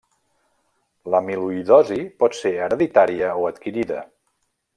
[1.15, 4.03] L'amiloïdosi pot ser hereditària o adquirida.